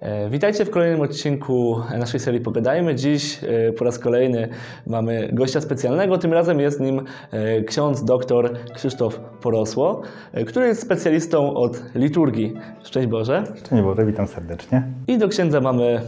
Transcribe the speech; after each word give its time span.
E, 0.00 0.30
Witajcie 0.30 0.64
w 0.64 0.70
kolejnym 0.70 1.00
odcinku 1.00 1.80
naszej 1.98 2.20
serii 2.20 2.40
Pogadajmy. 2.40 2.94
Dziś 2.94 3.44
e, 3.44 3.72
po 3.72 3.84
raz 3.84 3.98
kolejny 3.98 4.48
mamy 4.86 5.28
gościa 5.32 5.60
specjalnego. 5.60 6.18
Tym 6.18 6.32
razem 6.32 6.60
jest 6.60 6.80
nim 6.80 7.04
e, 7.30 7.62
ksiądz 7.62 8.04
doktor 8.04 8.52
Krzysztof 8.74 9.20
Porosło, 9.42 10.02
który 10.46 10.66
jest 10.66 10.82
specjalistą 10.82 11.54
od 11.54 11.82
liturgii. 11.94 12.54
Szczęść 12.82 13.08
Boże. 13.08 13.44
Szczęść 13.64 13.82
Boże, 13.82 14.06
witam 14.06 14.26
serdecznie. 14.26 14.82
I 15.08 15.18
do 15.18 15.28
księdza 15.28 15.60
mamy 15.60 16.00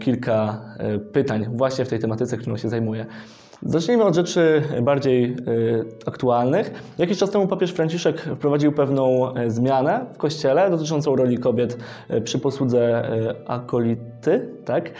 kilka 0.00 0.60
pytań 1.12 1.46
właśnie 1.54 1.84
w 1.84 1.88
tej 1.88 1.98
tematyce, 1.98 2.36
którą 2.36 2.56
się 2.56 2.68
zajmuje. 2.68 3.06
Zacznijmy 3.64 4.04
od 4.04 4.14
rzeczy 4.14 4.62
bardziej 4.82 5.24
e, 5.24 5.36
aktualnych. 6.06 6.94
Jakiś 6.98 7.18
czas 7.18 7.30
temu 7.30 7.46
papież 7.46 7.72
Franciszek 7.72 8.20
wprowadził 8.20 8.72
pewną 8.72 9.34
e, 9.34 9.50
zmianę 9.50 10.06
w 10.14 10.18
Kościele 10.18 10.70
dotyczącą 10.70 11.16
roli 11.16 11.38
kobiet 11.38 11.78
e, 12.08 12.20
przy 12.20 12.38
posłudze 12.38 13.08
e, 13.08 13.50
akolity. 13.50 14.48
Tak? 14.64 14.90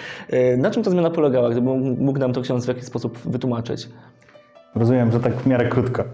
Na 0.59 0.71
czym 0.71 0.83
ta 0.83 0.91
zmiana 0.91 1.11
polegała? 1.11 1.51
Gdyby 1.51 1.71
mógł 1.99 2.19
nam 2.19 2.33
to 2.33 2.41
ksiądz 2.41 2.65
w 2.65 2.69
jakiś 2.69 2.85
sposób 2.85 3.19
wytłumaczyć. 3.19 3.89
Rozumiem, 4.75 5.13
że 5.13 5.21
tak 5.21 5.35
w 5.35 5.47
miarę 5.47 5.69
krótko. 5.69 6.05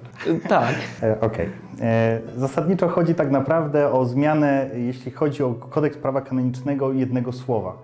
Tak. 0.49 0.75
Okej. 1.21 1.49
E, 1.81 2.21
Zasadniczo 2.37 2.89
chodzi 2.89 3.15
tak 3.15 3.31
naprawdę 3.31 3.93
o 3.93 4.05
zmianę, 4.05 4.71
jeśli 4.75 5.13
chodzi 5.13 5.43
o 5.43 5.55
kodeks 5.55 5.97
prawa 5.97 6.21
kanonicznego, 6.21 6.93
jednego 6.93 7.33
słowa. 7.33 7.77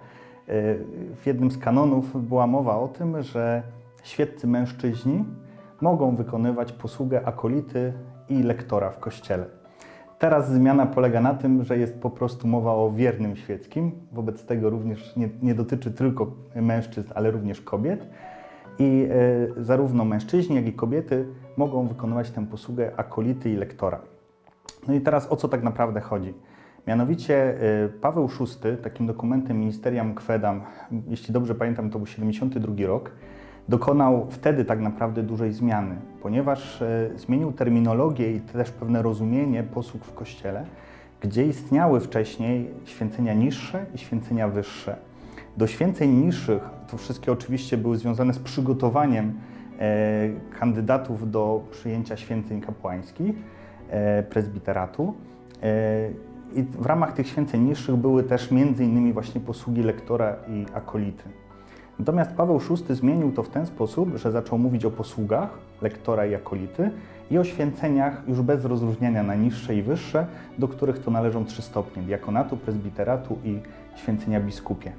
W 1.22 1.26
jednym 1.26 1.50
z 1.50 1.58
kanonów 1.58 2.28
była 2.28 2.46
mowa 2.46 2.76
o 2.78 2.88
tym, 2.88 3.22
że 3.22 3.62
świeccy 4.06 4.46
mężczyźni 4.46 5.24
mogą 5.80 6.16
wykonywać 6.16 6.72
posługę 6.72 7.26
akolity 7.26 7.92
i 8.28 8.42
lektora 8.42 8.90
w 8.90 8.98
kościele. 8.98 9.46
Teraz 10.18 10.52
zmiana 10.52 10.86
polega 10.86 11.20
na 11.20 11.34
tym, 11.34 11.64
że 11.64 11.78
jest 11.78 12.00
po 12.00 12.10
prostu 12.10 12.48
mowa 12.48 12.74
o 12.74 12.92
wiernym 12.92 13.36
świeckim. 13.36 13.92
Wobec 14.12 14.44
tego 14.44 14.70
również 14.70 15.16
nie, 15.16 15.28
nie 15.42 15.54
dotyczy 15.54 15.90
tylko 15.90 16.32
mężczyzn, 16.54 17.12
ale 17.14 17.30
również 17.30 17.60
kobiet. 17.60 18.08
I 18.78 19.08
e, 19.58 19.64
zarówno 19.64 20.04
mężczyźni, 20.04 20.56
jak 20.56 20.66
i 20.66 20.72
kobiety 20.72 21.26
mogą 21.56 21.86
wykonywać 21.86 22.30
tę 22.30 22.46
posługę 22.46 22.92
akolity 22.96 23.50
i 23.50 23.56
lektora. 23.56 24.00
No 24.88 24.94
i 24.94 25.00
teraz 25.00 25.32
o 25.32 25.36
co 25.36 25.48
tak 25.48 25.62
naprawdę 25.62 26.00
chodzi? 26.00 26.34
Mianowicie 26.86 27.60
e, 27.84 27.88
Paweł 27.88 28.28
VI, 28.28 28.82
takim 28.82 29.06
dokumentem 29.06 29.58
Ministerium 29.58 30.14
Quedam, 30.14 30.60
jeśli 31.08 31.34
dobrze 31.34 31.54
pamiętam, 31.54 31.90
to 31.90 31.98
był 31.98 32.06
72 32.06 32.86
rok, 32.86 33.10
dokonał 33.68 34.26
wtedy 34.30 34.64
tak 34.64 34.80
naprawdę 34.80 35.22
dużej 35.22 35.52
zmiany, 35.52 35.96
ponieważ 36.22 36.82
e, 36.82 37.10
zmienił 37.16 37.52
terminologię 37.52 38.32
i 38.32 38.40
też 38.40 38.70
pewne 38.70 39.02
rozumienie 39.02 39.62
posług 39.62 40.04
w 40.04 40.14
Kościele, 40.14 40.64
gdzie 41.20 41.46
istniały 41.46 42.00
wcześniej 42.00 42.70
święcenia 42.84 43.34
niższe 43.34 43.86
i 43.94 43.98
święcenia 43.98 44.48
wyższe. 44.48 44.96
Do 45.56 45.66
święceń 45.66 46.10
niższych, 46.10 46.62
to 46.90 46.96
wszystkie 46.96 47.32
oczywiście 47.32 47.76
były 47.76 47.96
związane 47.96 48.34
z 48.34 48.38
przygotowaniem 48.38 49.32
e, 49.78 50.28
kandydatów 50.58 51.30
do 51.30 51.64
przyjęcia 51.70 52.16
święceń 52.16 52.60
kapłańskich, 52.60 53.36
e, 53.90 54.22
prezbiteratu. 54.22 55.14
I 56.54 56.62
w 56.62 56.86
ramach 56.86 57.12
tych 57.12 57.28
święceń 57.28 57.62
niższych 57.62 57.96
były 57.96 58.22
też 58.22 58.50
między 58.50 58.84
innymi 58.84 59.12
właśnie 59.12 59.40
posługi 59.40 59.82
lektora 59.82 60.36
i 60.48 60.66
akolity. 60.74 61.24
Natomiast 61.98 62.32
Paweł 62.32 62.58
VI 62.58 62.94
zmienił 62.94 63.32
to 63.32 63.42
w 63.42 63.48
ten 63.48 63.66
sposób, 63.66 64.16
że 64.16 64.32
zaczął 64.32 64.58
mówić 64.58 64.84
o 64.84 64.90
posługach 64.90 65.58
lektora 65.82 66.26
i 66.26 66.34
akolity 66.34 66.90
i 67.30 67.38
o 67.38 67.44
święceniach 67.44 68.22
już 68.28 68.42
bez 68.42 68.64
rozróżniania 68.64 69.22
na 69.22 69.34
niższe 69.34 69.74
i 69.74 69.82
wyższe, 69.82 70.26
do 70.58 70.68
których 70.68 70.98
to 70.98 71.10
należą 71.10 71.44
trzy 71.44 71.62
stopnie 71.62 72.02
diakonatu, 72.02 72.56
prezbiteratu 72.56 73.38
i 73.44 73.60
święcenia 73.96 74.40
biskupie. 74.40 74.92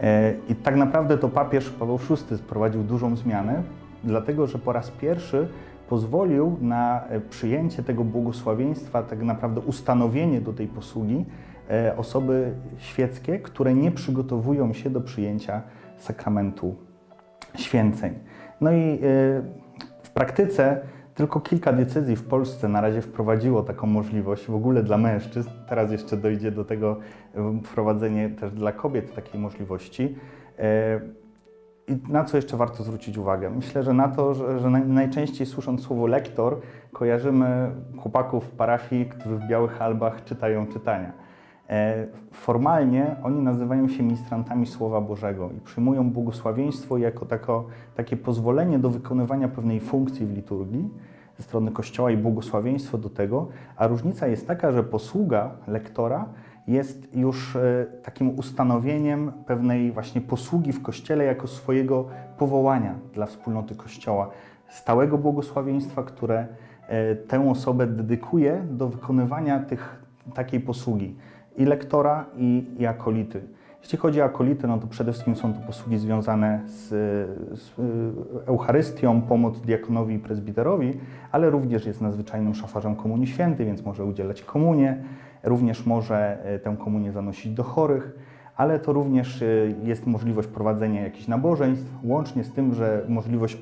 E, 0.00 0.34
I 0.48 0.54
tak 0.54 0.76
naprawdę 0.76 1.18
to 1.18 1.28
papież 1.28 1.70
Paweł 1.70 1.98
VI 1.98 2.36
sprowadził 2.36 2.82
dużą 2.82 3.16
zmianę, 3.16 3.62
dlatego 4.04 4.46
że 4.46 4.58
po 4.58 4.72
raz 4.72 4.90
pierwszy 4.90 5.48
pozwolił 5.88 6.56
na 6.60 7.04
e, 7.04 7.20
przyjęcie 7.20 7.82
tego 7.82 8.04
błogosławieństwa, 8.04 9.02
tak 9.02 9.22
naprawdę 9.22 9.60
ustanowienie 9.60 10.40
do 10.40 10.52
tej 10.52 10.66
posługi 10.66 11.24
osoby 11.96 12.52
świeckie, 12.78 13.38
które 13.38 13.74
nie 13.74 13.90
przygotowują 13.90 14.72
się 14.72 14.90
do 14.90 15.00
przyjęcia 15.00 15.62
sakramentu 15.98 16.76
święceń. 17.56 18.14
No 18.60 18.72
i 18.72 18.92
e, 18.92 18.98
w 20.02 20.10
praktyce 20.10 20.80
tylko 21.14 21.40
kilka 21.40 21.72
diecezji 21.72 22.16
w 22.16 22.24
Polsce 22.24 22.68
na 22.68 22.80
razie 22.80 23.02
wprowadziło 23.02 23.62
taką 23.62 23.86
możliwość 23.86 24.46
w 24.46 24.54
ogóle 24.54 24.82
dla 24.82 24.98
mężczyzn. 24.98 25.50
Teraz 25.68 25.92
jeszcze 25.92 26.16
dojdzie 26.16 26.50
do 26.50 26.64
tego 26.64 26.96
e, 27.34 27.60
wprowadzenie 27.64 28.30
też 28.30 28.52
dla 28.52 28.72
kobiet 28.72 29.14
takiej 29.14 29.40
możliwości. 29.40 30.16
E, 30.58 31.00
I 31.88 31.98
na 32.08 32.24
co 32.24 32.36
jeszcze 32.36 32.56
warto 32.56 32.82
zwrócić 32.84 33.18
uwagę? 33.18 33.50
Myślę, 33.50 33.82
że 33.82 33.92
na 33.92 34.08
to, 34.08 34.34
że, 34.34 34.58
że 34.58 34.68
naj- 34.68 34.86
najczęściej 34.86 35.46
słysząc 35.46 35.82
słowo 35.82 36.06
lektor, 36.06 36.60
kojarzymy 36.92 37.70
chłopaków 37.98 38.44
w 38.44 38.50
parafii, 38.50 39.06
którzy 39.06 39.36
w 39.36 39.48
białych 39.48 39.82
albach 39.82 40.24
czytają 40.24 40.66
czytania. 40.66 41.27
E, 41.68 42.06
Formalnie 42.32 43.16
oni 43.22 43.42
nazywają 43.42 43.88
się 43.88 44.02
ministrantami 44.02 44.66
Słowa 44.66 45.00
Bożego 45.00 45.50
i 45.56 45.60
przyjmują 45.60 46.10
błogosławieństwo 46.10 46.98
jako 46.98 47.26
tako, 47.26 47.64
takie 47.94 48.16
pozwolenie 48.16 48.78
do 48.78 48.90
wykonywania 48.90 49.48
pewnej 49.48 49.80
funkcji 49.80 50.26
w 50.26 50.36
liturgii 50.36 50.90
ze 51.36 51.42
strony 51.42 51.70
Kościoła 51.70 52.10
i 52.10 52.16
błogosławieństwo 52.16 52.98
do 52.98 53.10
tego, 53.10 53.48
a 53.76 53.86
różnica 53.86 54.26
jest 54.26 54.46
taka, 54.46 54.72
że 54.72 54.84
posługa 54.84 55.50
lektora 55.66 56.28
jest 56.68 57.16
już 57.16 57.56
e, 57.56 57.86
takim 58.02 58.38
ustanowieniem 58.38 59.32
pewnej 59.46 59.92
właśnie 59.92 60.20
posługi 60.20 60.72
w 60.72 60.82
Kościele 60.82 61.24
jako 61.24 61.46
swojego 61.46 62.08
powołania 62.38 62.94
dla 63.14 63.26
wspólnoty 63.26 63.74
Kościoła, 63.74 64.30
stałego 64.68 65.18
błogosławieństwa, 65.18 66.02
które 66.02 66.46
e, 66.88 67.14
tę 67.16 67.50
osobę 67.50 67.86
dedykuje 67.86 68.62
do 68.70 68.88
wykonywania 68.88 69.60
tych, 69.60 70.02
takiej 70.34 70.60
posługi 70.60 71.16
i 71.58 71.64
lektora, 71.64 72.24
i, 72.36 72.64
i 72.78 72.86
akolity. 72.86 73.40
Jeśli 73.82 73.98
chodzi 73.98 74.22
o 74.22 74.24
akolity, 74.24 74.66
no 74.66 74.78
to 74.78 74.86
przede 74.86 75.12
wszystkim 75.12 75.36
są 75.36 75.54
to 75.54 75.60
posługi 75.60 75.98
związane 75.98 76.60
z, 76.66 76.88
z 77.60 77.72
Eucharystią, 78.46 79.22
pomoc 79.22 79.60
diakonowi 79.60 80.14
i 80.14 80.18
prezbiterowi, 80.18 80.92
ale 81.32 81.50
również 81.50 81.86
jest 81.86 82.00
nadzwyczajnym 82.00 82.54
szafarzem 82.54 82.96
Komunii 82.96 83.26
Świętej, 83.26 83.66
więc 83.66 83.84
może 83.84 84.04
udzielać 84.04 84.42
komunię, 84.42 84.96
również 85.42 85.86
może 85.86 86.44
e, 86.44 86.58
tę 86.58 86.76
komunię 86.84 87.12
zanosić 87.12 87.52
do 87.52 87.62
chorych, 87.62 88.18
ale 88.56 88.78
to 88.78 88.92
również 88.92 89.42
e, 89.42 89.46
jest 89.84 90.06
możliwość 90.06 90.48
prowadzenia 90.48 91.02
jakichś 91.02 91.28
nabożeństw, 91.28 91.90
łącznie 92.04 92.44
z 92.44 92.52
tym, 92.52 92.74
że 92.74 93.04
możliwość 93.08 93.58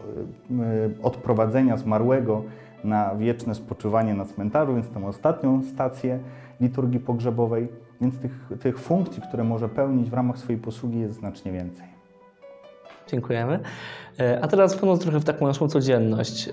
odprowadzenia 1.03 1.77
zmarłego 1.77 2.43
na 2.87 3.15
wieczne 3.15 3.55
spoczywanie 3.55 4.15
na 4.15 4.25
cmentarzu, 4.25 4.75
więc 4.75 4.89
tę 4.89 5.07
ostatnią 5.07 5.63
stację 5.63 6.19
liturgii 6.61 7.01
pogrzebowej, 7.01 7.69
więc 8.01 8.19
tych, 8.19 8.33
tych 8.61 8.79
funkcji, 8.79 9.23
które 9.29 9.45
może 9.45 9.69
pełnić 9.69 10.11
w 10.11 10.15
ramach 10.15 10.39
swojej 10.39 10.61
posługi 10.61 11.01
jest 11.01 11.15
znacznie 11.15 11.53
więcej. 11.53 11.87
Dziękujemy. 13.09 13.59
E, 14.21 14.41
A 14.43 14.49
teraz 14.49 14.75
wchodząc 14.75 15.01
trochę 15.03 15.21
w 15.21 15.25
taką 15.25 15.47
naszą 15.47 15.69
codzienność. 15.69 16.49
e, 16.49 16.53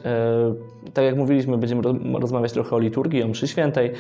Tak 0.94 1.06
jak 1.06 1.16
mówiliśmy, 1.18 1.58
będziemy 1.58 1.82
roz- 1.82 1.98
rozmawiać 2.22 2.52
trochę 2.52 2.76
o 2.76 2.80
liturgii, 2.80 3.24
o 3.24 3.28
mszy 3.28 3.48
świętej. 3.48 3.92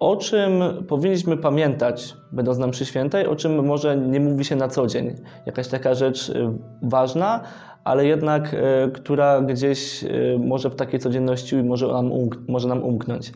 O 0.00 0.16
czym 0.16 0.50
powinniśmy 0.88 1.36
pamiętać, 1.36 2.16
będąc 2.32 2.58
na 2.58 2.66
mszy 2.66 2.86
świętej, 2.86 3.26
o 3.26 3.36
czym 3.36 3.66
może 3.66 3.96
nie 3.96 4.20
mówi 4.20 4.44
się 4.44 4.56
na 4.56 4.68
co 4.68 4.86
dzień? 4.86 5.14
Jakaś 5.46 5.68
taka 5.68 5.94
rzecz 5.94 6.30
e, 6.30 6.56
ważna, 6.82 7.40
ale 7.84 8.06
jednak, 8.06 8.54
e, 8.54 8.90
która 8.90 9.40
gdzieś 9.40 10.04
e, 10.04 10.08
może 10.38 10.70
w 10.70 10.74
takiej 10.74 11.00
codzienności 11.00 11.56
może 11.56 11.86
nam, 11.86 12.10
umk- 12.10 12.38
może 12.48 12.68
nam 12.68 12.82
umknąć. 12.82 13.32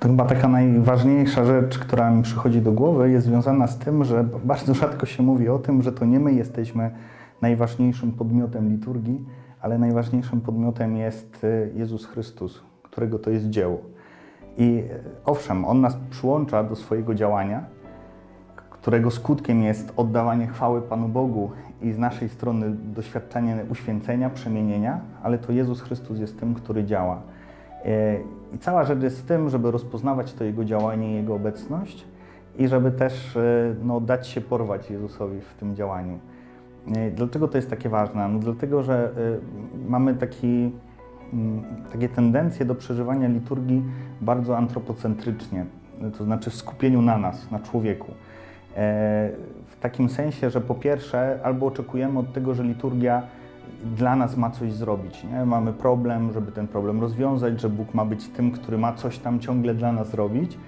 To 0.00 0.08
chyba 0.08 0.24
taka 0.24 0.48
najważniejsza 0.48 1.44
rzecz, 1.44 1.78
która 1.78 2.10
mi 2.10 2.22
przychodzi 2.22 2.60
do 2.60 2.72
głowy, 2.72 3.10
jest 3.10 3.26
związana 3.26 3.66
z 3.66 3.78
tym, 3.78 4.04
że 4.04 4.24
bardzo 4.44 4.74
rzadko 4.74 5.06
się 5.06 5.22
mówi 5.22 5.48
o 5.48 5.58
tym, 5.58 5.82
że 5.82 5.92
to 5.92 6.04
nie 6.04 6.20
my 6.20 6.32
jesteśmy 6.32 6.90
najważniejszym 7.42 8.12
podmiotem 8.12 8.70
liturgii, 8.70 9.24
ale 9.60 9.78
najważniejszym 9.78 10.40
podmiotem 10.40 10.96
jest 10.96 11.44
y, 11.44 11.72
Jezus 11.74 12.06
Chrystus, 12.06 12.62
którego 12.82 13.18
to 13.18 13.30
jest 13.30 13.50
dzieło. 13.50 13.93
I 14.58 14.82
owszem, 15.24 15.64
On 15.64 15.80
nas 15.80 15.96
przyłącza 16.10 16.64
do 16.64 16.76
swojego 16.76 17.14
działania, 17.14 17.64
którego 18.70 19.10
skutkiem 19.10 19.62
jest 19.62 19.92
oddawanie 19.96 20.46
chwały 20.46 20.82
Panu 20.82 21.08
Bogu 21.08 21.50
i 21.82 21.92
z 21.92 21.98
naszej 21.98 22.28
strony 22.28 22.70
doświadczenie 22.70 23.64
uświęcenia, 23.70 24.30
przemienienia, 24.30 25.00
ale 25.22 25.38
to 25.38 25.52
Jezus 25.52 25.80
Chrystus 25.80 26.18
jest 26.18 26.40
tym, 26.40 26.54
który 26.54 26.84
działa. 26.84 27.20
E, 27.84 28.16
I 28.54 28.58
cała 28.58 28.84
rzecz 28.84 29.02
jest 29.02 29.20
w 29.20 29.24
tym, 29.24 29.50
żeby 29.50 29.70
rozpoznawać 29.70 30.32
to 30.32 30.44
Jego 30.44 30.64
działanie 30.64 31.14
Jego 31.14 31.34
obecność 31.34 32.04
i 32.58 32.68
żeby 32.68 32.90
też 32.90 33.36
e, 33.36 33.74
no, 33.82 34.00
dać 34.00 34.28
się 34.28 34.40
porwać 34.40 34.90
Jezusowi 34.90 35.40
w 35.40 35.54
tym 35.54 35.76
działaniu. 35.76 36.18
E, 36.96 37.10
Dlaczego 37.10 37.48
to 37.48 37.58
jest 37.58 37.70
takie 37.70 37.88
ważne? 37.88 38.28
No, 38.28 38.38
dlatego, 38.38 38.82
że 38.82 39.10
mamy 39.88 40.14
taki, 40.14 40.72
takie 41.92 42.08
tendencje 42.08 42.66
do 42.66 42.74
przeżywania 42.74 43.28
liturgii 43.28 43.82
bardzo 44.20 44.56
antropocentrycznie. 44.56 45.66
to 46.18 46.24
znaczy 46.24 46.50
w 46.50 46.54
skupieniu 46.54 47.02
na 47.02 47.18
nas, 47.18 47.50
na 47.50 47.58
człowieku. 47.58 48.12
E, 48.76 49.30
w 49.66 49.76
takim 49.80 50.08
sensie, 50.08 50.50
że 50.50 50.60
po 50.60 50.74
pierwsze, 50.74 51.40
albo 51.42 51.66
oczekujemy 51.66 52.18
od 52.18 52.32
tego, 52.32 52.54
że 52.54 52.62
liturgia 52.62 53.22
dla 53.96 54.16
nas 54.16 54.36
ma 54.36 54.50
coś 54.50 54.72
zrobić. 54.72 55.24
Nie? 55.24 55.44
Mamy 55.44 55.72
problem, 55.72 56.32
żeby 56.32 56.52
ten 56.52 56.68
problem 56.68 57.00
rozwiązać, 57.00 57.60
że 57.60 57.68
Bóg 57.68 57.94
ma 57.94 58.04
być 58.04 58.28
tym, 58.28 58.50
który 58.50 58.78
ma 58.78 58.92
coś 58.92 59.18
tam 59.18 59.40
ciągle 59.40 59.74
dla 59.74 59.92
nas 59.92 60.14
robić 60.14 60.58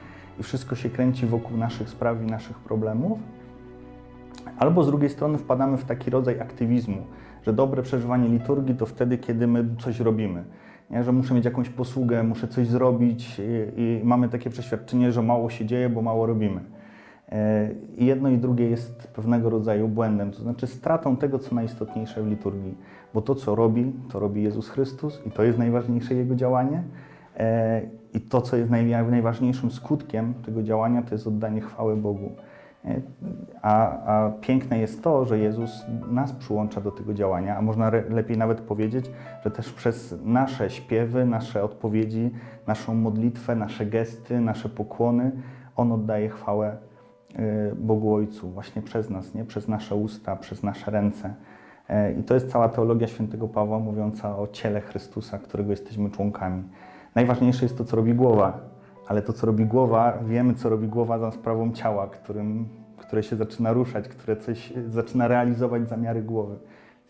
i 0.40 0.42
wszystko 0.42 0.76
się 0.76 0.90
kręci 0.90 1.26
wokół 1.26 1.56
naszych 1.56 1.88
spraw 1.88 2.22
i 2.22 2.26
naszych 2.26 2.58
problemów. 2.58 3.18
Albo 4.58 4.84
z 4.84 4.86
drugiej 4.86 5.10
strony 5.10 5.38
wpadamy 5.38 5.76
w 5.76 5.84
taki 5.84 6.10
rodzaj 6.10 6.40
aktywizmu, 6.40 7.02
że 7.46 7.52
dobre 7.52 7.82
przeżywanie 7.82 8.28
liturgii 8.28 8.74
to 8.74 8.86
wtedy, 8.86 9.18
kiedy 9.18 9.46
my 9.46 9.64
coś 9.78 10.00
robimy. 10.00 10.44
Nie? 10.90 11.04
Że 11.04 11.12
muszę 11.12 11.34
mieć 11.34 11.44
jakąś 11.44 11.68
posługę, 11.68 12.22
muszę 12.22 12.48
coś 12.48 12.68
zrobić 12.68 13.38
i, 13.38 13.80
i 13.80 14.00
mamy 14.04 14.28
takie 14.28 14.50
przeświadczenie, 14.50 15.12
że 15.12 15.22
mało 15.22 15.50
się 15.50 15.66
dzieje, 15.66 15.88
bo 15.88 16.02
mało 16.02 16.26
robimy. 16.26 16.60
E, 17.28 17.70
I 17.96 18.06
jedno 18.06 18.28
i 18.28 18.38
drugie 18.38 18.70
jest 18.70 19.08
pewnego 19.08 19.50
rodzaju 19.50 19.88
błędem, 19.88 20.30
to 20.30 20.38
znaczy 20.38 20.66
stratą 20.66 21.16
tego, 21.16 21.38
co 21.38 21.54
najistotniejsze 21.54 22.22
w 22.22 22.28
liturgii. 22.28 22.74
Bo 23.14 23.22
to, 23.22 23.34
co 23.34 23.54
robi, 23.54 23.92
to 24.12 24.18
robi 24.18 24.42
Jezus 24.42 24.68
Chrystus 24.68 25.22
i 25.26 25.30
to 25.30 25.42
jest 25.42 25.58
najważniejsze 25.58 26.14
Jego 26.14 26.34
działanie. 26.34 26.82
E, 27.36 27.82
I 28.14 28.20
to, 28.20 28.42
co 28.42 28.56
jest 28.56 28.70
najważniejszym 29.10 29.70
skutkiem 29.70 30.34
tego 30.34 30.62
działania, 30.62 31.02
to 31.02 31.14
jest 31.14 31.26
oddanie 31.26 31.60
chwały 31.60 31.96
Bogu. 31.96 32.30
A, 33.66 34.04
a, 34.06 34.30
piękne 34.40 34.78
jest 34.78 35.02
to, 35.02 35.24
że 35.24 35.38
Jezus 35.38 35.86
nas 36.10 36.32
przyłącza 36.32 36.80
do 36.80 36.90
tego 36.90 37.14
działania, 37.14 37.56
a 37.56 37.62
można 37.62 37.90
lepiej 38.10 38.38
nawet 38.38 38.60
powiedzieć, 38.60 39.10
że 39.44 39.50
też 39.50 39.72
przez 39.72 40.14
nasze 40.24 40.70
śpiewy, 40.70 41.24
nasze 41.24 41.64
odpowiedzi, 41.64 42.30
naszą 42.66 42.94
modlitwę, 42.94 43.56
nasze 43.56 43.86
gesty, 43.86 44.40
nasze 44.40 44.68
pokłony, 44.68 45.32
On 45.76 45.92
oddaje 45.92 46.28
chwałę 46.28 46.76
e, 47.36 47.74
Bogu 47.74 48.14
Ojcu 48.14 48.50
właśnie 48.50 48.82
przez 48.82 49.10
nas, 49.10 49.34
nie? 49.34 49.44
przez 49.44 49.68
nasze 49.68 49.94
usta, 49.94 50.36
przez 50.36 50.62
nasze 50.62 50.90
ręce. 50.90 51.34
E, 51.88 52.12
I 52.12 52.22
to 52.22 52.34
jest 52.34 52.50
cała 52.50 52.68
teologia 52.68 53.06
świętego 53.06 53.48
Pawła 53.48 53.78
mówiąca 53.78 54.38
o 54.38 54.46
ciele 54.46 54.80
Chrystusa, 54.80 55.38
którego 55.38 55.70
jesteśmy 55.70 56.10
członkami. 56.10 56.62
Najważniejsze 57.14 57.64
jest 57.64 57.78
to, 57.78 57.84
co 57.84 57.96
robi 57.96 58.14
głowa, 58.14 58.60
ale 59.08 59.22
to, 59.22 59.32
co 59.32 59.46
robi 59.46 59.64
głowa, 59.64 60.18
wiemy, 60.26 60.54
co 60.54 60.68
robi 60.68 60.88
głowa 60.88 61.18
za 61.18 61.30
sprawą 61.30 61.72
ciała, 61.72 62.06
którym, 62.06 62.68
które 63.06 63.22
się 63.22 63.36
zaczyna 63.36 63.72
ruszać, 63.72 64.08
które 64.08 64.36
coś 64.36 64.72
zaczyna 64.88 65.28
realizować 65.28 65.88
zamiary 65.88 66.22
głowy. 66.22 66.56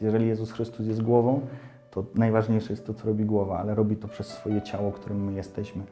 Jeżeli 0.00 0.26
Jezus 0.26 0.52
Chrystus 0.52 0.86
jest 0.86 1.02
głową, 1.02 1.40
to 1.90 2.04
najważniejsze 2.14 2.72
jest 2.72 2.86
to, 2.86 2.94
co 2.94 3.06
robi 3.06 3.24
głowa, 3.24 3.58
ale 3.58 3.74
robi 3.74 3.96
to 3.96 4.08
przez 4.08 4.26
swoje 4.26 4.62
ciało, 4.62 4.92
którym 4.92 5.24
my 5.24 5.32
jesteśmy. 5.32 5.82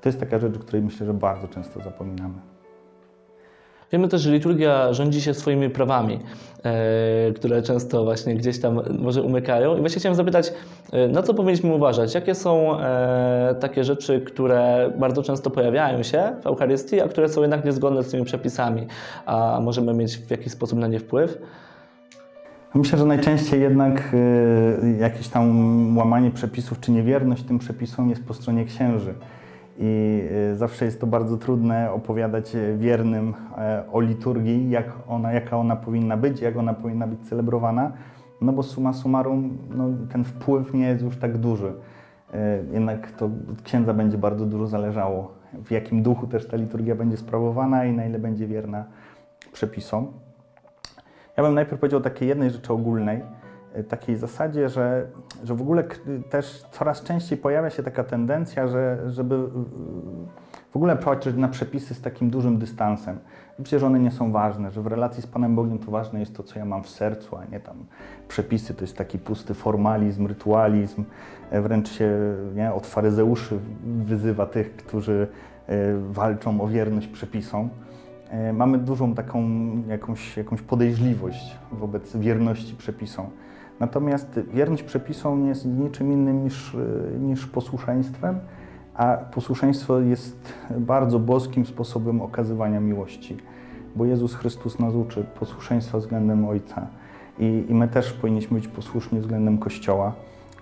To 0.00 0.08
jest 0.08 0.20
taka 0.20 0.38
rzecz, 0.38 0.56
o 0.56 0.58
której 0.58 0.82
myślę, 0.82 1.06
że 1.06 1.14
bardzo 1.14 1.48
często 1.48 1.80
zapominamy. 1.80 2.34
Wiemy 3.92 4.08
też, 4.08 4.20
że 4.20 4.32
liturgia 4.32 4.92
rządzi 4.92 5.20
się 5.20 5.34
swoimi 5.34 5.70
prawami, 5.70 6.18
e, 6.64 7.32
które 7.32 7.62
często 7.62 8.04
właśnie 8.04 8.34
gdzieś 8.34 8.60
tam 8.60 8.80
może 8.98 9.22
umykają. 9.22 9.76
I 9.76 9.80
właśnie 9.80 9.98
chciałem 9.98 10.16
zapytać, 10.16 10.52
e, 10.92 11.08
na 11.08 11.22
co 11.22 11.34
powinniśmy 11.34 11.74
uważać? 11.74 12.14
Jakie 12.14 12.34
są 12.34 12.80
e, 12.80 13.54
takie 13.60 13.84
rzeczy, 13.84 14.20
które 14.20 14.92
bardzo 14.98 15.22
często 15.22 15.50
pojawiają 15.50 16.02
się 16.02 16.32
w 16.42 16.46
Eucharystii, 16.46 17.00
a 17.00 17.08
które 17.08 17.28
są 17.28 17.40
jednak 17.40 17.64
niezgodne 17.64 18.02
z 18.02 18.10
tymi 18.10 18.24
przepisami, 18.24 18.86
a 19.26 19.60
możemy 19.62 19.94
mieć 19.94 20.16
w 20.16 20.30
jakiś 20.30 20.52
sposób 20.52 20.78
na 20.78 20.86
nie 20.86 20.98
wpływ? 20.98 21.38
Myślę, 22.74 22.98
że 22.98 23.04
najczęściej 23.04 23.60
jednak 23.60 24.16
jakieś 24.98 25.28
tam 25.28 25.98
łamanie 25.98 26.30
przepisów 26.30 26.80
czy 26.80 26.92
niewierność 26.92 27.42
tym 27.42 27.58
przepisom 27.58 28.10
jest 28.10 28.24
po 28.24 28.34
stronie 28.34 28.64
księży 28.64 29.14
i 29.80 30.22
y, 30.52 30.56
zawsze 30.56 30.84
jest 30.84 31.00
to 31.00 31.06
bardzo 31.06 31.36
trudne 31.36 31.92
opowiadać 31.92 32.56
wiernym 32.78 33.34
e, 33.58 33.84
o 33.92 34.00
liturgii, 34.00 34.70
jak 34.70 34.86
ona, 35.08 35.32
jaka 35.32 35.56
ona 35.56 35.76
powinna 35.76 36.16
być, 36.16 36.40
jak 36.40 36.56
ona 36.56 36.74
powinna 36.74 37.06
być 37.06 37.20
celebrowana, 37.20 37.92
no 38.40 38.52
bo 38.52 38.62
summa 38.62 38.92
summarum 38.92 39.58
no, 39.70 39.84
ten 40.12 40.24
wpływ 40.24 40.74
nie 40.74 40.88
jest 40.88 41.02
już 41.02 41.16
tak 41.16 41.38
duży. 41.38 41.72
Jednak 42.72 43.12
to 43.12 43.24
od 43.24 43.62
księdza 43.62 43.94
będzie 43.94 44.18
bardzo 44.18 44.46
dużo 44.46 44.66
zależało, 44.66 45.34
w 45.64 45.70
jakim 45.70 46.02
duchu 46.02 46.26
też 46.26 46.48
ta 46.48 46.56
liturgia 46.56 46.94
będzie 46.94 47.16
sprawowana 47.16 47.84
i 47.84 47.92
na 47.92 48.06
ile 48.06 48.18
będzie 48.18 48.46
wierna 48.46 48.84
przepisom. 49.52 50.06
Ja 51.36 51.42
bym 51.42 51.54
najpierw 51.54 51.80
powiedział 51.80 52.00
o 52.00 52.02
takiej 52.02 52.28
jednej 52.28 52.50
rzeczy 52.50 52.72
ogólnej, 52.72 53.20
Y, 53.20 53.39
takiej 53.88 54.16
zasadzie, 54.16 54.68
że, 54.68 55.06
że 55.44 55.54
w 55.54 55.62
ogóle 55.62 55.84
też 56.30 56.64
coraz 56.72 57.02
częściej 57.02 57.38
pojawia 57.38 57.70
się 57.70 57.82
taka 57.82 58.04
tendencja, 58.04 58.68
że, 58.68 59.10
żeby 59.10 59.48
w 60.70 60.76
ogóle 60.76 60.96
patrzeć 60.96 61.36
na 61.36 61.48
przepisy 61.48 61.94
z 61.94 62.00
takim 62.00 62.30
dużym 62.30 62.58
dystansem. 62.58 63.18
Że 63.64 63.86
one 63.86 64.00
nie 64.00 64.10
są 64.10 64.32
ważne, 64.32 64.70
że 64.70 64.82
w 64.82 64.86
relacji 64.86 65.22
z 65.22 65.26
Panem 65.26 65.54
Bogiem 65.54 65.78
to 65.78 65.90
ważne 65.90 66.20
jest 66.20 66.36
to, 66.36 66.42
co 66.42 66.58
ja 66.58 66.64
mam 66.64 66.82
w 66.82 66.88
sercu, 66.88 67.36
a 67.36 67.44
nie 67.44 67.60
tam 67.60 67.76
przepisy. 68.28 68.74
To 68.74 68.80
jest 68.80 68.96
taki 68.96 69.18
pusty 69.18 69.54
formalizm, 69.54 70.26
rytualizm. 70.26 71.04
E, 71.50 71.60
wręcz 71.60 71.90
się 71.92 72.10
nie, 72.54 72.72
od 72.72 72.86
faryzeuszy 72.86 73.58
wyzywa 73.84 74.46
tych, 74.46 74.76
którzy 74.76 75.28
e, 75.66 75.76
walczą 76.10 76.60
o 76.60 76.68
wierność 76.68 77.06
przepisom. 77.06 77.68
E, 78.30 78.52
mamy 78.52 78.78
dużą 78.78 79.14
taką 79.14 79.48
jakąś, 79.88 80.36
jakąś 80.36 80.62
podejrzliwość 80.62 81.58
wobec 81.72 82.16
wierności 82.16 82.74
przepisom. 82.76 83.26
Natomiast 83.80 84.40
wierność 84.54 84.82
przepisom 84.82 85.42
nie 85.42 85.48
jest 85.48 85.66
niczym 85.66 86.12
innym 86.12 86.44
niż, 86.44 86.74
e, 86.74 87.18
niż 87.18 87.46
posłuszeństwem, 87.46 88.38
a 88.94 89.16
posłuszeństwo 89.16 90.00
jest 90.00 90.52
bardzo 90.78 91.18
boskim 91.18 91.66
sposobem 91.66 92.22
okazywania 92.22 92.80
miłości, 92.80 93.36
bo 93.96 94.04
Jezus 94.04 94.34
Chrystus 94.34 94.78
nas 94.78 94.94
uczy 94.94 95.24
posłuszeństwa 95.40 95.98
względem 95.98 96.44
Ojca 96.44 96.86
i, 97.38 97.64
i 97.68 97.74
my 97.74 97.88
też 97.88 98.12
powinniśmy 98.12 98.54
być 98.60 98.68
posłuszni 98.68 99.20
względem 99.20 99.58
Kościoła. 99.58 100.12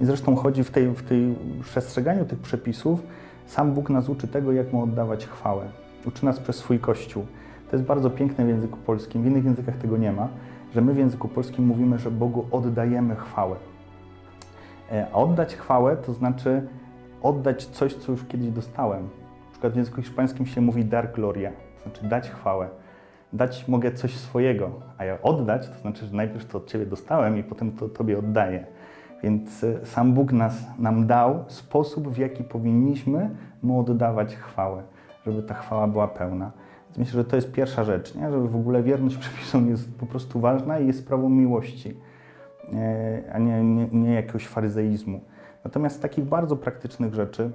I 0.00 0.04
zresztą 0.04 0.36
chodzi 0.36 0.64
w 0.64 0.70
tej, 0.70 0.94
w 0.94 1.02
tej 1.02 1.34
przestrzeganiu 1.62 2.24
tych 2.24 2.38
przepisów, 2.38 3.02
sam 3.46 3.72
Bóg 3.72 3.90
nas 3.90 4.08
uczy 4.08 4.28
tego, 4.28 4.52
jak 4.52 4.72
mu 4.72 4.82
oddawać 4.82 5.26
chwałę. 5.26 5.64
Uczy 6.06 6.24
nas 6.24 6.40
przez 6.40 6.56
swój 6.56 6.78
Kościół. 6.78 7.26
To 7.70 7.76
jest 7.76 7.88
bardzo 7.88 8.10
piękne 8.10 8.44
w 8.44 8.48
języku 8.48 8.78
polskim, 8.86 9.22
w 9.22 9.26
innych 9.26 9.44
językach 9.44 9.76
tego 9.76 9.96
nie 9.96 10.12
ma 10.12 10.28
że 10.74 10.80
my 10.80 10.94
w 10.94 10.98
języku 10.98 11.28
polskim 11.28 11.66
mówimy, 11.66 11.98
że 11.98 12.10
Bogu 12.10 12.46
oddajemy 12.50 13.16
chwałę. 13.16 13.56
E, 14.92 15.06
a 15.12 15.16
oddać 15.16 15.56
chwałę 15.56 15.96
to 15.96 16.14
znaczy 16.14 16.68
oddać 17.22 17.64
coś, 17.64 17.94
co 17.94 18.12
już 18.12 18.24
kiedyś 18.24 18.48
dostałem. 18.48 19.02
Na 19.02 19.50
przykład 19.50 19.72
w 19.72 19.76
języku 19.76 20.02
hiszpańskim 20.02 20.46
się 20.46 20.60
mówi 20.60 20.84
dar 20.84 21.12
gloria, 21.12 21.50
to 21.50 21.82
znaczy 21.82 22.08
dać 22.08 22.30
chwałę. 22.30 22.68
Dać 23.32 23.68
mogę 23.68 23.92
coś 23.92 24.16
swojego, 24.16 24.70
a 24.98 25.04
ja 25.04 25.22
oddać 25.22 25.68
to 25.68 25.78
znaczy, 25.78 26.06
że 26.06 26.16
najpierw 26.16 26.46
to 26.46 26.58
od 26.58 26.66
Ciebie 26.66 26.86
dostałem 26.86 27.38
i 27.38 27.42
potem 27.42 27.72
to 27.72 27.88
Tobie 27.88 28.18
oddaję. 28.18 28.66
Więc 29.22 29.64
e, 29.64 29.86
sam 29.86 30.14
Bóg 30.14 30.32
nas, 30.32 30.66
nam 30.78 31.06
dał 31.06 31.44
sposób, 31.48 32.08
w 32.08 32.18
jaki 32.18 32.44
powinniśmy 32.44 33.30
Mu 33.62 33.80
oddawać 33.80 34.36
chwałę, 34.36 34.82
żeby 35.26 35.42
ta 35.42 35.54
chwała 35.54 35.86
była 35.86 36.08
pełna. 36.08 36.50
Więc 36.88 36.98
myślę, 36.98 37.12
że 37.12 37.24
to 37.24 37.36
jest 37.36 37.52
pierwsza 37.52 37.84
rzecz, 37.84 38.14
nie? 38.14 38.30
żeby 38.30 38.48
w 38.48 38.56
ogóle 38.56 38.82
wierność 38.82 39.16
przepisom 39.26 39.68
jest 39.68 39.98
po 39.98 40.06
prostu 40.06 40.40
ważna 40.40 40.78
i 40.78 40.86
jest 40.86 40.98
sprawą 40.98 41.28
miłości, 41.28 41.96
e, 42.72 43.22
a 43.32 43.38
nie, 43.38 43.64
nie, 43.64 43.88
nie 43.92 44.14
jakiegoś 44.14 44.46
faryzeizmu. 44.46 45.20
Natomiast 45.64 45.96
z 45.96 46.00
takich 46.00 46.24
bardzo 46.24 46.56
praktycznych 46.56 47.14
rzeczy, 47.14 47.50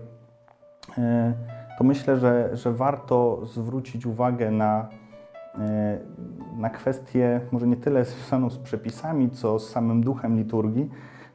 e, 0.97 1.33
to 1.77 1.83
myślę, 1.83 2.17
że, 2.17 2.49
że 2.53 2.73
warto 2.73 3.45
zwrócić 3.45 4.05
uwagę 4.05 4.51
na, 4.51 4.89
e, 5.59 5.99
na 6.57 6.69
kwestię 6.69 7.41
może 7.51 7.67
nie 7.67 7.75
tyle 7.75 8.05
związaną 8.05 8.49
z 8.49 8.57
przepisami, 8.57 9.29
co 9.29 9.59
z 9.59 9.69
samym 9.69 10.03
duchem 10.03 10.37
liturgii, 10.37 10.89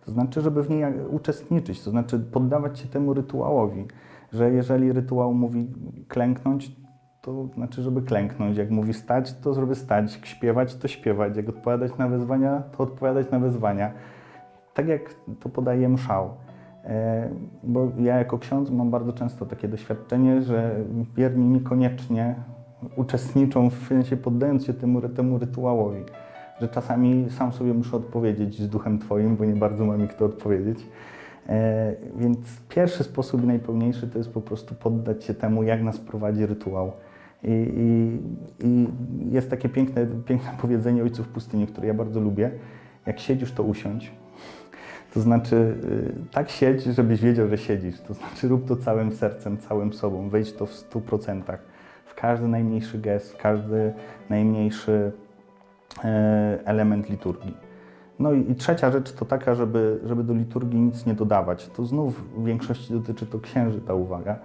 to 0.05 0.13
znaczy, 0.13 0.41
żeby 0.41 0.63
w 0.63 0.71
niej 0.71 0.85
uczestniczyć, 1.11 1.83
to 1.83 1.91
znaczy 1.91 2.19
poddawać 2.19 2.79
się 2.79 2.89
temu 2.89 3.15
rytuałowi, 3.15 3.87
że 4.33 4.51
jeżeli 4.51 4.93
rytuał 4.93 5.35
mówi 5.35 5.67
klęknąć, 6.09 6.77
to 7.29 7.55
znaczy, 7.55 7.83
żeby 7.83 8.03
klęknąć. 8.03 8.57
Jak 8.57 8.71
mówi 8.71 8.95
stać, 8.95 9.35
to 9.35 9.55
żeby 9.55 9.75
stać. 9.75 10.21
Śpiewać, 10.25 10.75
to 10.75 10.89
śpiewać. 10.89 11.37
Jak 11.37 11.49
odpowiadać 11.49 11.97
na 11.99 12.09
wezwania, 12.09 12.63
to 12.77 12.83
odpowiadać 12.83 13.31
na 13.31 13.39
wezwania. 13.39 13.93
Tak 14.75 14.89
jak 14.89 15.15
to 15.41 15.49
podaje 15.49 15.89
mszał. 15.89 16.31
E, 16.85 17.29
bo 17.63 17.89
ja 17.99 18.19
jako 18.19 18.39
ksiądz 18.39 18.71
mam 18.71 18.91
bardzo 18.91 19.13
często 19.13 19.47
takie 19.47 19.69
doświadczenie, 19.69 20.43
że 20.43 20.77
wierni 21.17 21.45
niekoniecznie 21.45 22.35
uczestniczą 22.97 23.71
w 23.71 23.87
sensie 23.89 24.17
poddając 24.17 24.67
się 24.67 24.75
temu, 24.75 25.09
temu 25.09 25.39
rytuałowi. 25.39 26.05
Że 26.61 26.69
czasami 26.69 27.27
sam 27.31 27.53
sobie 27.53 27.75
muszę 27.75 27.97
odpowiedzieć 27.97 28.63
z 28.63 28.69
duchem 28.69 28.99
Twoim, 28.99 29.37
bo 29.37 29.45
nie 29.45 29.57
bardzo 29.57 29.85
ma 29.87 29.97
mi 29.97 30.09
kto 30.09 30.25
odpowiedzieć. 30.25 30.87
E, 31.49 31.95
więc 32.17 32.39
pierwszy 32.69 33.05
sposób 33.05 33.47
najpełniejszy 33.47 34.09
to 34.09 34.19
jest 34.19 34.33
po 34.33 34.41
prostu 34.41 34.75
poddać 34.75 35.25
się 35.25 35.35
temu, 35.35 35.63
jak 35.63 35.83
nas 35.83 35.99
prowadzi 35.99 36.47
rytuał. 36.47 36.93
I, 37.43 37.51
i, 37.77 38.67
I, 38.67 38.89
jest 39.35 39.51
takie 39.51 39.69
piękne, 39.69 40.07
piękne 40.07 40.51
powiedzenie 40.61 41.03
ojców 41.03 41.29
pustyni, 41.29 41.67
które 41.67 41.87
ja 41.87 41.95
bardzo 41.95 42.21
lubię. 42.21 42.51
Jak 43.07 43.21
siedzisz, 43.21 43.53
to 43.53 43.63
usiądź. 43.63 44.13
To 45.15 45.21
znaczy, 45.21 45.57
y, 45.57 46.33
tak 46.33 46.51
siedź, 46.51 46.85
żebyś 46.85 47.21
wiedział, 47.21 47.49
że 47.49 47.59
siedzisz. 47.59 48.01
To 48.01 48.15
znaczy, 48.15 48.49
rób 48.49 48.69
to 48.69 48.77
całym 48.77 49.13
sercem, 49.13 49.59
całym 49.59 49.93
sobą. 49.93 50.29
Wejdź 50.29 50.53
to 50.53 50.67
w 50.67 50.73
stu 50.73 51.01
procentach. 51.01 51.63
W 52.05 52.15
każdy 52.15 52.49
najmniejszy 52.49 52.99
gest, 52.99 53.37
każdy 53.37 53.93
najmniejszy 54.31 55.13
e, 56.05 56.59
element 56.65 57.11
liturgii. 57.11 57.57
No 58.19 58.33
i 58.33 58.55
trzecia 58.55 58.91
rzecz 58.91 59.13
to 59.13 59.25
taka, 59.25 59.55
żeby, 59.55 60.01
żeby 60.05 60.25
do 60.25 60.35
liturgii 60.35 60.81
nic 60.81 61.07
nie 61.07 61.15
dodawać. 61.15 61.69
To 61.69 61.87
znów 61.87 62.41
w 62.41 62.45
większości 62.45 62.93
dotyczy 62.93 63.27
to 63.27 63.41
księży 63.41 63.81
ta 63.81 63.95
uwaga. 63.95 64.39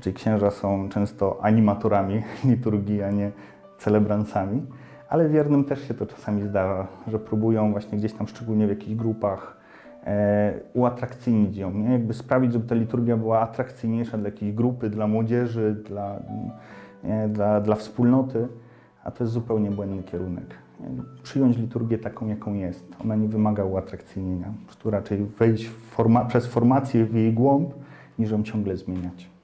Czyli 0.00 0.16
księża 0.16 0.50
są 0.50 0.88
często 0.88 1.38
animatorami 1.42 2.22
liturgii, 2.44 3.02
a 3.02 3.10
nie 3.10 3.30
celebrancami. 3.78 4.62
Ale 5.08 5.28
wiernym 5.28 5.64
też 5.64 5.88
się 5.88 5.94
to 5.94 6.06
czasami 6.06 6.42
zdarza, 6.42 6.86
że 7.08 7.18
próbują 7.18 7.72
właśnie 7.72 7.98
gdzieś 7.98 8.12
tam, 8.12 8.28
szczególnie 8.28 8.66
w 8.66 8.70
jakichś 8.70 8.94
grupach, 8.94 9.56
e, 10.04 10.52
uatrakcyjnić 10.74 11.56
ją, 11.56 11.70
nie? 11.70 11.92
jakby 11.92 12.14
sprawić, 12.14 12.52
żeby 12.52 12.68
ta 12.68 12.74
liturgia 12.74 13.16
była 13.16 13.40
atrakcyjniejsza 13.40 14.18
dla 14.18 14.28
jakiejś 14.28 14.52
grupy, 14.52 14.90
dla 14.90 15.06
młodzieży, 15.06 15.76
dla, 15.88 16.20
nie? 17.04 17.28
dla, 17.28 17.60
dla 17.60 17.74
wspólnoty, 17.74 18.48
a 19.04 19.10
to 19.10 19.24
jest 19.24 19.32
zupełnie 19.32 19.70
błędny 19.70 20.02
kierunek. 20.02 20.54
Przyjąć 21.22 21.56
liturgię 21.56 21.98
taką, 21.98 22.28
jaką 22.28 22.54
jest. 22.54 22.96
Ona 23.04 23.16
nie 23.16 23.28
wymaga 23.28 23.64
uatrakcyjnienia. 23.64 24.52
Prostu 24.66 24.90
raczej 24.90 25.24
wejść 25.38 25.68
forma, 25.68 26.24
przez 26.24 26.46
formację 26.46 27.04
w 27.04 27.14
jej 27.14 27.32
głąb, 27.32 27.74
niż 28.18 28.30
ją 28.30 28.42
ciągle 28.42 28.76
zmieniać. 28.76 29.35